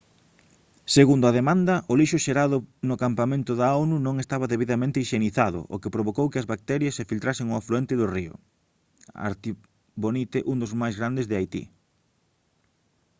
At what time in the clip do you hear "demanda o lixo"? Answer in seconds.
1.39-2.23